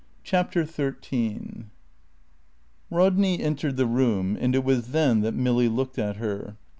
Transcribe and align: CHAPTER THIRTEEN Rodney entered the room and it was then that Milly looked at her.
CHAPTER 0.23 0.65
THIRTEEN 0.65 1.69
Rodney 2.89 3.39
entered 3.39 3.77
the 3.77 3.85
room 3.85 4.35
and 4.41 4.55
it 4.55 4.63
was 4.63 4.87
then 4.93 5.21
that 5.21 5.35
Milly 5.35 5.69
looked 5.69 5.99
at 5.99 6.15
her. 6.15 6.57